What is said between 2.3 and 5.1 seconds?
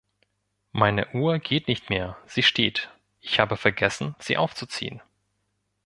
steht; ich habe vergessen, sie aufzuziehen.